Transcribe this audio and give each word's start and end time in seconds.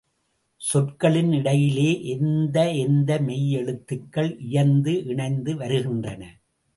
சொற்களின் 0.61 1.31
இடையிலே 1.31 2.05
எந்த 2.07 2.71
எந்த 2.71 3.19
மெய் 3.19 3.57
எழுத்துகள் 3.57 4.31
இயைந்து 4.39 5.05
இணைந்து 5.05 5.55
வருகின்றன. 5.55 6.23